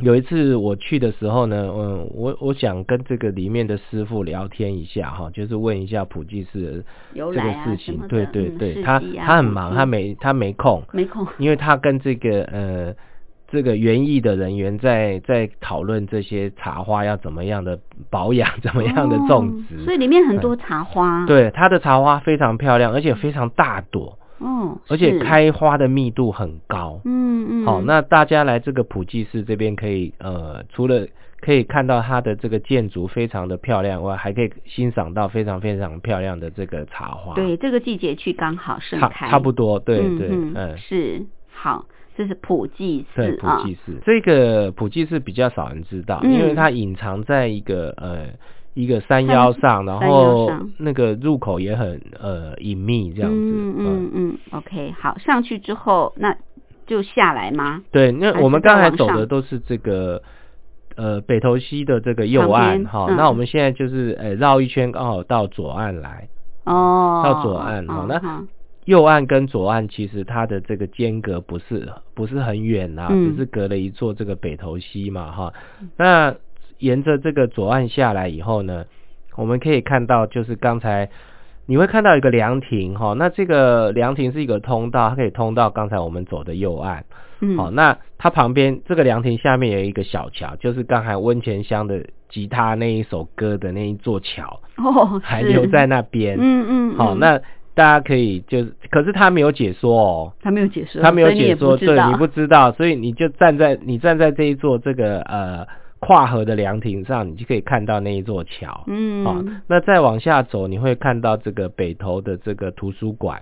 [0.00, 6.84] 有一次我去的时候呢，嗯，我我想跟这个里面的师傅聊天一下哈，就是问一下普济寺的
[7.14, 7.98] 这个事情。
[8.06, 11.26] 对对嗯对，他他很忙，嗯他没他没空，没空。
[11.38, 12.94] 因为他跟这个呃
[13.48, 17.78] 这个园艺的人员在在讨论这些茶花要怎么样的
[18.10, 19.76] 保养， 怎么样的种植。
[19.76, 27.00] 哦所以里面很多茶花，，对，他的茶花非常漂亮，而且非常大朵，哦，而且，开花的密度很高。
[27.04, 31.06] 嗯嗯，好，那大家来这个普济寺这边可以呃，除了
[31.40, 37.34] 可以看到它的这个建筑非常的漂亮外，还可以欣赏到非常非常漂亮的这个茶花。
[37.34, 41.24] 对这个季节去刚好盛差开，差不多，对对，嗯嗯，是。
[41.50, 46.32] 好，这是普济对普寺啊，济寺，这个普济寺比较少人知道，嗯。
[46.32, 48.26] 因为它隐藏在一个呃
[48.76, 53.36] 一个山腰上，然后那个入口也很呃隐秘这样子。
[53.36, 56.36] 嗯嗯嗯，OK，好，上去之后那
[56.86, 57.82] 就下来吗？
[57.90, 60.22] 对，那我们刚才走的都是这个
[60.94, 66.28] 呃北投溪的这个右岸边哈，嗯那我们现在就是呃绕一圈，刚好到左岸来。
[66.64, 68.44] 哦，到左岸好那
[68.84, 75.52] 右岸跟左岸其实它的这个间隔不是不是很远呐、嗯只是隔了一座这个北投溪嘛哈。
[75.96, 76.34] 那
[76.78, 78.84] 沿着这个左岸下来以后呢，
[79.36, 81.08] 我们可以看到就是刚才
[81.66, 87.04] 你会看到一个凉亭哈，那这个凉亭是一个通道，它可以通到刚才我们走的右岸。
[87.40, 96.38] 嗯，好，那它旁边这个凉亭下面有一个小桥，就是刚才温泉乡的吉他那一首歌的那一座桥，哦，还留在那边。
[96.40, 97.38] 嗯嗯，好，嗯那
[97.74, 105.66] 大家可以就是，可是他没有解说哦，他没有解说，他没有解说，对你不知道，所以你就站在你站在这一座这个呃
[105.98, 108.84] 跨河的凉亭上，你就可以看到那一座桥。
[108.86, 113.40] 嗯，好、那再往下走，你会看到这个北投的这个图书馆，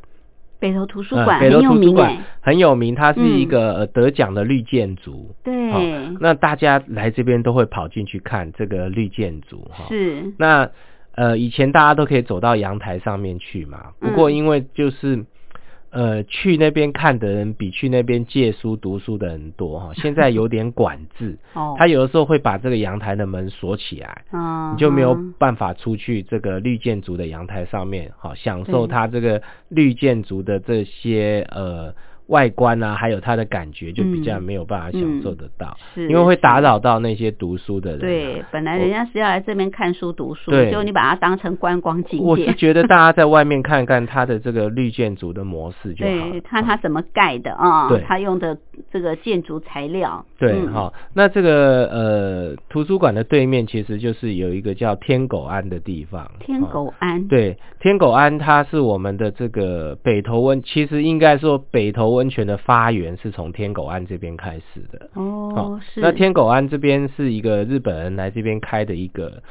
[0.61, 5.35] 北投图书嗯馆北投图书很有名馆哎，很有名，它是一个、呃得奖的绿建筑。
[5.43, 5.81] 对，好
[6.21, 9.87] 那大家来这边都会跑进去看这个绿建筑哈。
[9.89, 10.71] 是，那
[11.17, 15.25] 呃，以前大家都可以走到阳台上面去嘛，不过嗯因为就是。
[15.95, 28.93] 呃，去那边看的人比去那边借书读书的人多哈，现在有 点管制，哦，他有的时候会把这个阳台的门锁起来，嗯你就没有办法出去这个绿建筑的阳台上面，好享受对。
[28.93, 31.95] 它这个绿建筑的这些呃
[32.29, 38.01] 外观啊，还有它的感觉，就比较嗯没有办法享受得到，是因为会打扰到那些读书的人、啊。
[38.01, 42.55] 对，本来人家是要来这边看书读书，对结果你把它当成观光景我是。
[42.55, 46.31] 觉得大家在外面看看它的这个绿建筑的模式就好了。
[46.31, 48.57] 对，看它怎么盖的啊，对它用的
[48.91, 50.25] 这个建筑材料。
[50.39, 56.31] 对，嗯好、那这个呃图书馆的对面其实就是有一个叫天狗庵的地方。
[56.41, 57.27] 天哦狗庵。
[57.29, 65.11] 对，天狗庵它是我们的这个北投温，其实应该说北投温泉的发源是从天狗庵这边开始的。
[65.15, 66.01] 哦，是。
[66.01, 69.43] 那天狗庵这边是一个日本人来这边开的一个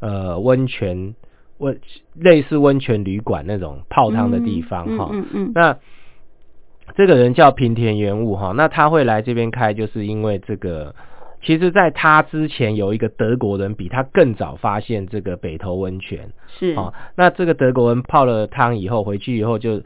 [0.00, 1.14] 呃温泉
[1.58, 1.80] 温
[2.14, 5.78] 类似温泉旅馆那种泡汤的地方哈、嗯嗯嗯嗯那
[6.96, 10.94] 这个人叫平田元物哈，那他会来这边开，就是因为这个。
[11.40, 16.74] 其实，在他之前有一个德国人比他更早发现这个北投温泉，是。
[16.74, 19.80] 哦，那这个德国人泡了汤以后，回去以后就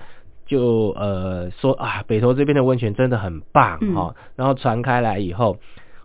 [0.52, 5.56] 就呃说啊，北投这边的温泉真的很棒嗯哈、哦，然后传开来以后，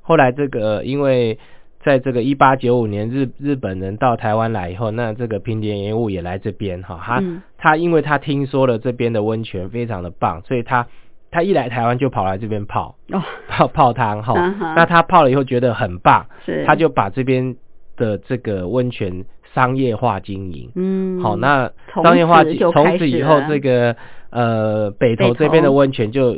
[0.01, 1.37] 后来这个因为
[1.83, 10.87] 在这个一八九五年日日本人到台湾来以后，那这个平田延物也来这边哈、他、嗯他因为他听说了这边的温泉非常的棒，所以他
[11.29, 14.33] 他一来台湾就跑来这边泡哦，泡泡汤哈、
[14.75, 16.63] 那他泡了以后觉得很棒，是。
[16.65, 17.55] 他就把这边
[17.97, 20.71] 的这个温泉商业化经营。
[20.75, 21.21] 嗯。
[21.21, 21.71] 好，那
[22.03, 23.95] 商业化从此以后，这个
[24.29, 26.37] 呃北投这边的温泉就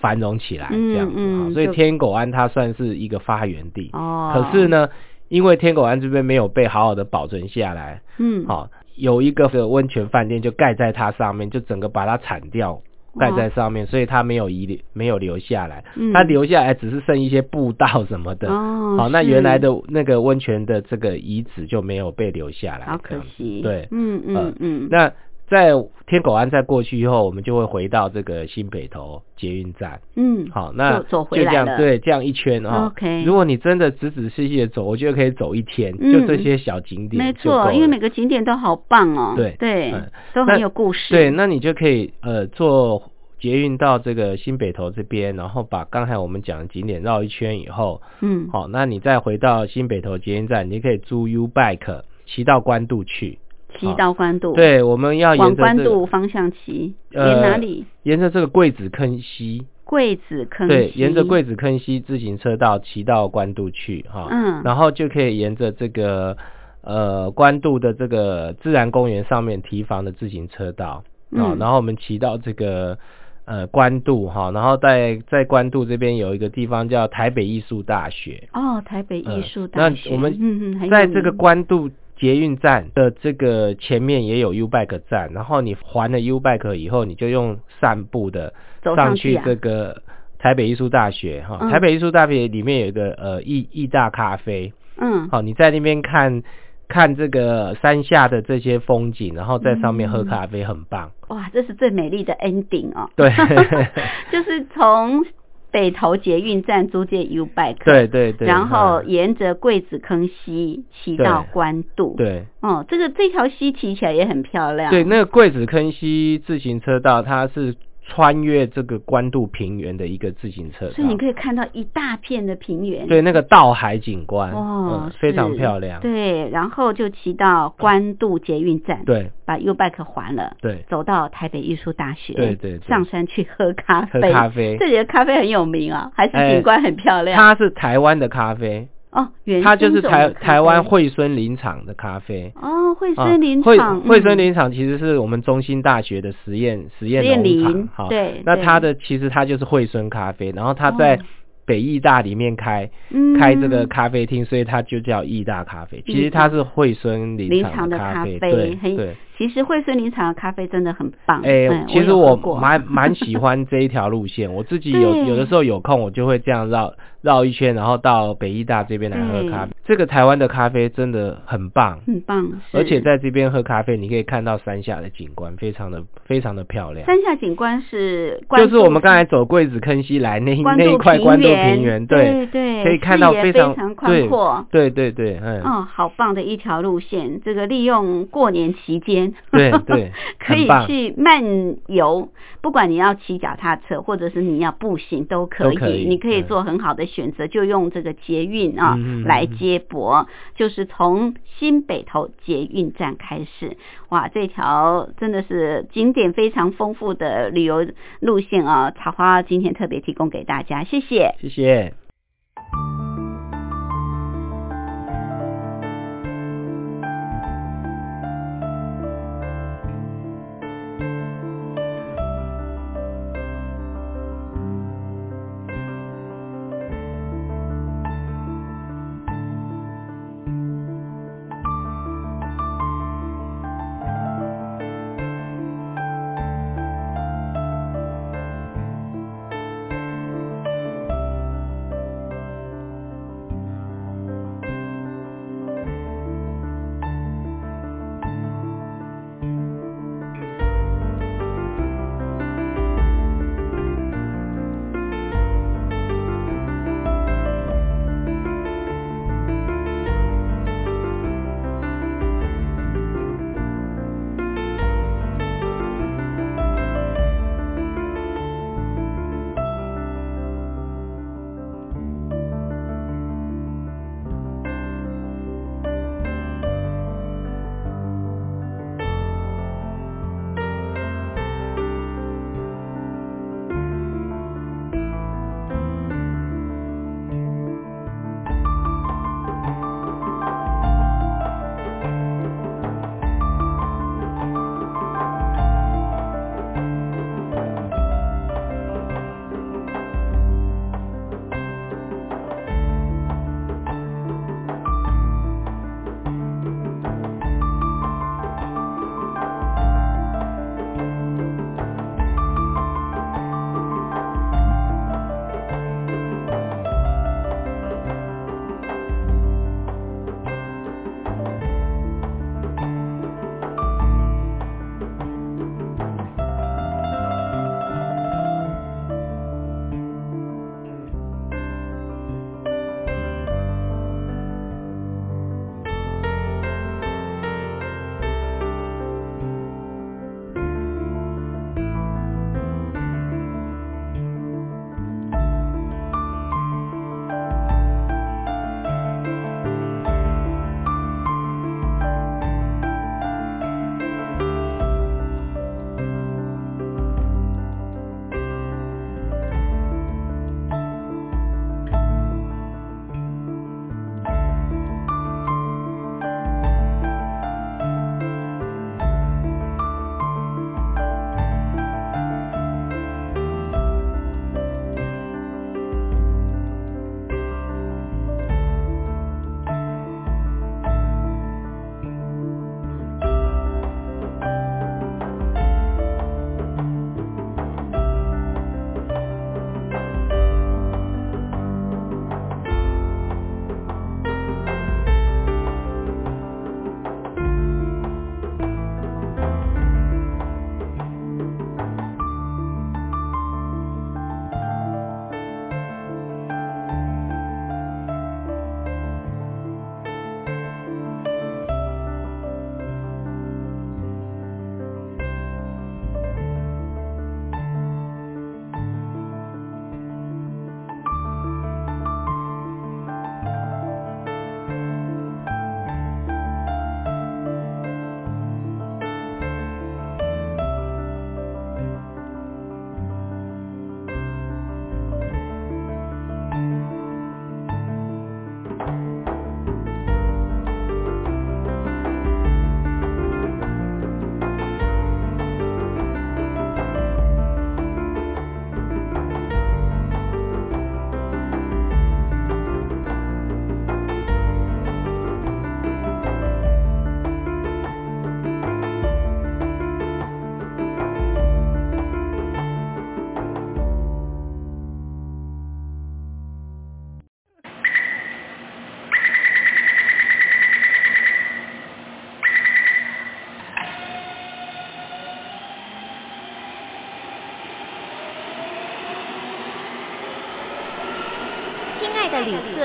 [0.00, 1.54] 繁荣起来，嗯这样子。
[1.54, 3.90] 所以天狗庵它算是一个发源地。
[3.92, 4.32] 哦。
[4.34, 4.68] 可是。
[4.68, 4.88] 呢，
[5.28, 8.46] 因为天狗庵这边没有被好好的保存下来，嗯。。
[8.46, 12.80] 好，有一个这个温泉饭店就盖在它上面，就整个把它铲掉。
[13.18, 15.82] 盖在上面，所以它没有遗留，没有留下来。
[15.96, 18.48] 嗯它留下来只是剩一些步道什么的。
[18.48, 22.86] 哦好，那原来的那个温泉的这个遗址就没有被留下来。
[22.86, 23.62] 好可惜。
[23.62, 24.88] 对，嗯呃嗯嗯。
[24.88, 25.12] 那
[25.50, 25.72] 在
[26.06, 30.00] 天狗庵再过去以后，我们就会回到这个新北投捷运站。
[30.14, 30.48] 嗯。
[30.50, 32.86] 好，那就走回就这样对，这样一圈啊。
[32.86, 39.34] OK 如果你真的仔仔细细的走，我觉得可以走一天，嗯就这些小景点没错，因为每个景点都好棒哦。
[39.36, 41.12] 对对嗯，都很有故事。
[41.12, 48.48] 对，那你就可以呃坐捷运到这个新北投这边，然后把刚才我们讲的景点绕一圈以后，嗯。
[48.52, 53.39] 好，那你再回到新北投捷运站，你可以租 U Bike 骑到关渡去。
[53.80, 54.52] 骑到关渡。。
[54.52, 57.84] 对，我们要沿着这个渡方向骑，呃沿哪里？
[58.04, 66.36] 沿着这个桂子坑溪，桂子坑对，沿着桂子坑溪自行车道骑到关渡去哈，嗯然后就可以沿着这个
[66.82, 71.02] 呃关渡的这个自然公园上面提防的自行车道
[71.32, 72.98] 啊、嗯然后我们骑到这个
[73.44, 80.10] 呃关渡哈，然后在在关渡这边有一个地方叫台北艺术大学，哦，台北艺嗯术大学。
[80.10, 81.90] 那我们嗯嗯，在这个名关渡
[82.20, 88.52] 捷运站的这个前面也有 U Bike 站，然后你还了 U Bike 以后，你就用散步的
[88.84, 90.02] 上上去这个
[90.38, 91.70] 台北艺术大学哈、嗯。
[91.70, 96.42] 台北艺术大学里面有一个呃艺艺大咖啡，嗯，好、你在那边看
[96.88, 101.10] 看这个山下的这些风景，然后在上面喝嗯咖啡，很棒。
[101.28, 103.08] 哇，这是最美丽的 ending 哦。
[103.16, 103.30] 对。
[104.30, 105.24] 就是从
[105.70, 114.90] 北投捷运站租借 U bike，对对对，然后嗯沿着桂子坑溪骑到对关渡。，对哦，这个这条溪骑起来也很漂亮。
[114.90, 117.74] 对，那个桂子坑溪自行车道，它是
[118.12, 123.06] 穿越这个关渡平原的一个自行车道，所以你可以看到一大片的平原。
[123.06, 126.00] 对那个道海景观，哦嗯，非常漂亮。
[126.00, 134.32] 对，然后就骑到关渡捷运站，对把 U bike 还了，对走到台北艺术大学，对对对上山去喝咖喝啡。
[134.32, 137.38] 咖啡这里的咖啡很有名啊，还是哎景观很漂亮。
[137.38, 142.52] 它是台湾的咖啡，哦，原它就是台台湾惠孙林场的咖啡。
[142.54, 151.18] 哦，惠啊森林场，惠孙嗯林场其实是我们中心大学的实验实验农场对对那它的其实它就是惠孙咖啡，然后它在哦
[151.66, 156.02] 北艺大里面开、嗯开这个咖啡厅，所以它就叫艺大咖啡。
[156.04, 159.16] 其实它是惠孙林林场场的咖咖啡，对对。
[159.40, 161.40] 其实惠孙林场的咖啡真的很棒。
[161.40, 169.72] 哎、嗯其实我蛮蛮 喜欢这一条路线，我自己有有的时候有空，我就会这样绕绕一圈，然后到北医大这边来喝咖啡。
[169.86, 177.06] 这个台湾的咖啡真的很棒，很棒，而且在这边喝咖啡，你可以看到山下的景观，非常的非常的漂亮。
[177.06, 184.66] 山下景观是就是我们刚才走桂子坑西来那一 那一块关渡平原，对对，可以看到非常常宽对阔。
[184.70, 187.40] 对对对，嗯，哦，好棒的一条路线！
[187.42, 191.42] 这个利用过年期间， 对对可以去漫
[191.86, 192.28] 游，
[192.60, 203.76] 不管你要骑脚踏车，或者是你要步行都可以，可以你可以嗯做很好的选择，就用这个捷运啊、来接驳，就是从新北投捷运站开始。
[204.08, 207.86] 哇，这条真的是景点非常丰富的旅游
[208.20, 208.90] 路线啊！
[208.90, 211.34] 茶花今天特别提供给大家，谢谢。
[211.40, 211.99] 谢谢。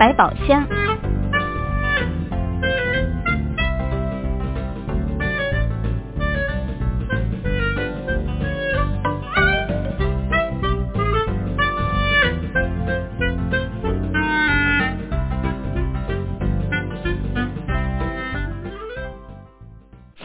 [0.00, 0.89] 百宝箱。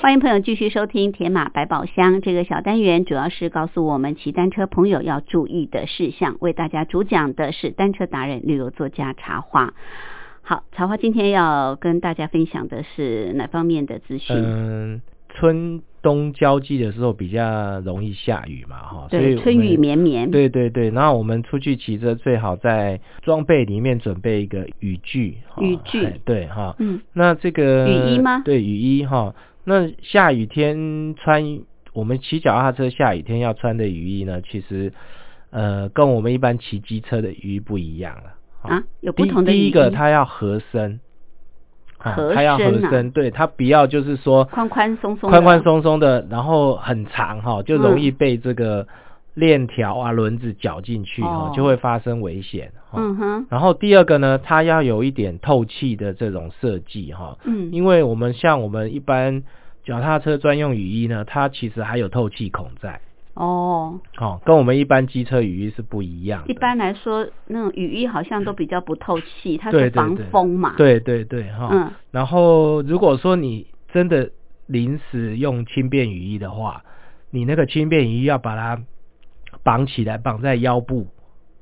[0.05, 6.37] 欢迎朋友继续收听《铁马百宝箱》这个小单元，主要是告诉我们骑单车朋友要注意的事项。
[6.41, 9.73] 为大家主讲的是单车达人、旅游作家茶花。
[10.43, 14.35] 好，茶花今天要跟大家分享的是哪方面的资讯？
[14.37, 20.29] 嗯，春冬交际的时候比较容易下雨嘛，哈，所以对，春雨们绵绵。
[20.29, 25.37] 对对对，然后我们出去骑车最好在装备里面准备一个雨具。
[25.47, 26.75] 哈雨具哎对哈。
[26.77, 29.33] 嗯，那这个雨衣吗对，雨衣哈。
[29.65, 31.59] 那下雨天穿，
[31.91, 34.93] 我们骑脚踏车下雨天要穿的雨衣呢，其实
[35.49, 38.35] 呃跟我们一般骑机车的雨衣不一样了。
[38.61, 39.51] 啊，有不同的。
[39.51, 40.99] 第一个，它要合身。
[41.97, 48.87] 啊合它要合身啊，对，它不要就是说宽宽松松的宽宽松松的，然后很长哈，就容易嗯被这个
[49.35, 52.99] 链条啊、轮子绞进去哈哦，就会发生危险哈。
[52.99, 59.43] 嗯哼，然后第二个呢，它要有一点透气的这种设计哈，嗯，因为我们像我们一般
[59.83, 63.01] 脚踏车专用雨衣呢，它其实还有透气孔在，
[63.33, 66.53] 哦，哦，跟我们一般机车雨衣是不一样的。
[66.53, 74.31] 一般来说，那种雨衣好像都比较不透气，它是防对风嘛。，对对对哈，嗯，然后如果说你真的
[74.65, 76.83] 临时用轻便雨衣的话，
[77.31, 78.81] 你那个轻便雨衣要把它
[79.65, 81.07] 绑起来，绑在腰部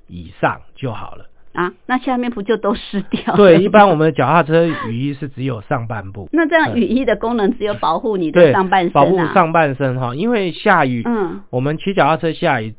[0.07, 1.25] 以上就好了。
[1.53, 3.37] 啊，那下面不就都湿掉了？
[3.37, 6.27] 对，一般我们的脚踏车雨衣是只有上半部。
[6.33, 8.93] 那这样雨衣的功能只有保护你的，上半身啊。
[8.93, 12.73] 保护上半身哈，因为下雨，嗯，我们骑脚踏车下雨，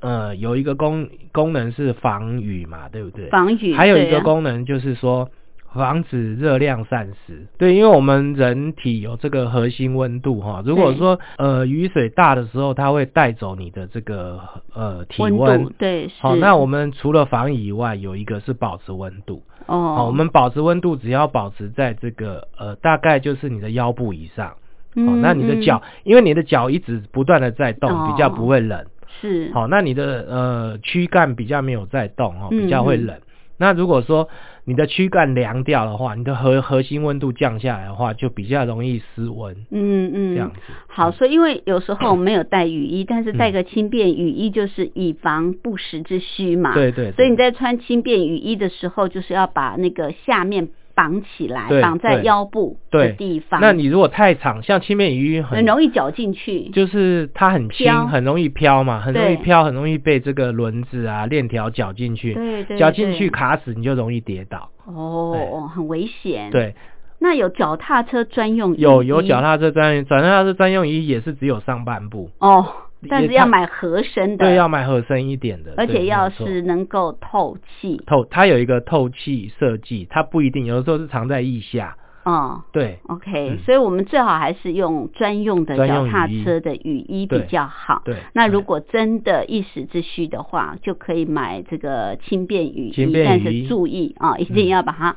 [0.00, 3.28] 呃，有一个功功能是防雨嘛，对不对？
[3.30, 3.74] 防雨。
[3.74, 5.28] 还有一个功能就是说
[5.74, 7.46] 防止热量散失。
[7.58, 14.40] 对，因为我们人体有这个核心温度哈，如果对说呃雨水大的时候，它会带走你的这个
[14.74, 15.72] 呃体温温度。
[15.78, 16.14] 对是。
[16.20, 19.42] 好，那我们除了防雨以外，有一个是保持温度。
[19.66, 24.48] 哦，好，我们保持温度只要保持在这个呃大概就是你的腰部以上。
[24.48, 24.56] 好，
[24.94, 28.84] 嗯那你的脚，因为你的脚一直不断的在动，哦比较不会冷。
[29.20, 33.20] 是好，那你的呃躯干比较没有在动哦，嗯比较会冷。
[33.56, 34.28] 那如果说
[34.70, 39.52] 你的躯干凉掉的话，你的核核心温度降下来的话，就比较容易失温。
[39.72, 46.72] 嗯嗯，这样子好，所以因为有时候没有带雨衣，但是带嗯个轻便雨衣就是以防不时之需嘛。
[46.72, 53.60] 对对对所以你在穿轻便雨衣的时候，就是要把那个下面绑起来，绑在腰部的地方。
[53.60, 56.68] 那你如果太长，像轻便鱼很很容易绞进去。
[56.70, 62.34] 就是它很轻，很容易飘嘛，很容易飘，很容易被这个轮子啊、链条绞进去。
[62.34, 64.70] 对对绞进去卡死，你就容易跌倒。
[64.86, 66.74] 哦，很危险。，对，
[67.18, 72.30] 那有脚踏车专用有有脚踏车专用，脚踏车专用衣也是只有上半部。
[72.38, 72.66] 哦，
[73.08, 78.02] 但是要买合身的，对，要买合身一点的，而且要是能够透气。
[78.06, 81.96] 透，它有一个透气设计，它不一定，有的时候是藏在腋下。
[82.22, 88.02] 哦对，，OK，、嗯所以我们最好还是用专用的脚踏车的雨衣比较好。
[88.04, 95.16] 对对那如果真的一时之需的话，就可以买这个轻便雨衣，但是注意啊，一定嗯要把它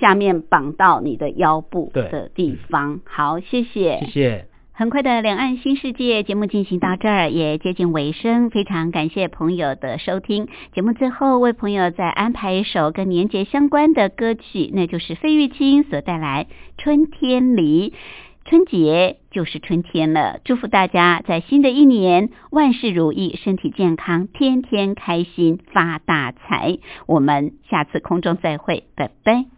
[0.00, 3.00] 下面绑到你的腰部的地方。
[3.04, 4.46] 好，谢谢，谢谢。
[4.74, 10.48] 很快的两岸新世界节目进行到这儿，也接近尾声，非常感谢朋友的收听。
[10.74, 16.46] 节目最后为朋友再安排一首跟年节相关的歌曲，那就是费玉清所带来
[16.82, 17.90] 《春天里》。
[18.44, 26.78] 春节就是春天了，祝福大家在新的一年万事如意，身体健康，天天开心，发大财。
[27.06, 29.51] 我们下次空中再会，拜拜。